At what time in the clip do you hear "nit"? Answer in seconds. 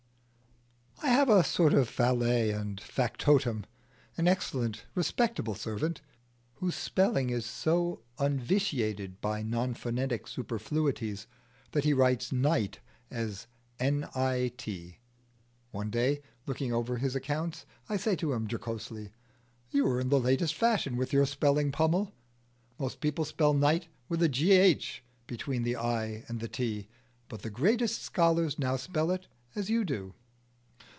13.79-14.61